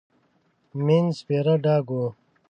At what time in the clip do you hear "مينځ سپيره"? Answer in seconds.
0.85-1.53